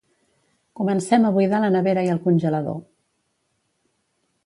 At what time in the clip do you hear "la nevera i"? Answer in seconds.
1.65-2.11